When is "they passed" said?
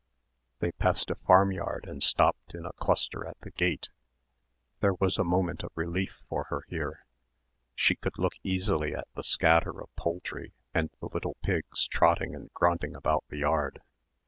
0.61-1.11